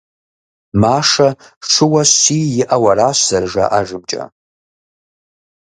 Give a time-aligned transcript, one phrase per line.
[0.81, 1.29] Машэ
[1.69, 4.23] шыуэ щий иӀауэ аращ, зэражаӀэжымкӀэ.